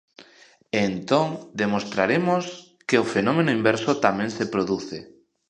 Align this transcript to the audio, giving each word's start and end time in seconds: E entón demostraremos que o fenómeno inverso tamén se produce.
E 0.77 0.79
entón 0.91 1.27
demostraremos 1.61 2.43
que 2.87 2.97
o 3.03 3.09
fenómeno 3.13 3.55
inverso 3.59 3.91
tamén 4.05 4.29
se 4.37 4.45
produce. 4.53 4.97